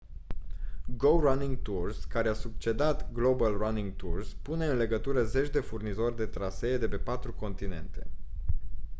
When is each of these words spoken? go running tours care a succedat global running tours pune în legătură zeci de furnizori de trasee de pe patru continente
go 1.01 1.09
running 1.19 1.57
tours 1.63 2.03
care 2.05 2.29
a 2.29 2.33
succedat 2.33 3.03
global 3.17 3.53
running 3.53 3.95
tours 3.95 4.33
pune 4.41 4.65
în 4.65 4.77
legătură 4.77 5.25
zeci 5.25 5.49
de 5.49 5.59
furnizori 5.59 6.15
de 6.15 6.25
trasee 6.25 6.77
de 6.77 6.87
pe 6.87 6.97
patru 6.97 7.33
continente 7.33 8.07